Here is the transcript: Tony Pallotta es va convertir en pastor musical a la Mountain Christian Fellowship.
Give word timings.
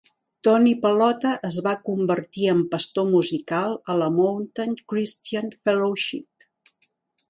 Tony 0.45 0.69
Pallotta 0.85 1.33
es 1.49 1.59
va 1.67 1.75
convertir 1.91 2.49
en 2.55 2.65
pastor 2.73 3.09
musical 3.13 3.79
a 3.95 4.01
la 4.03 4.11
Mountain 4.19 4.77
Christian 4.95 5.57
Fellowship. 5.63 6.85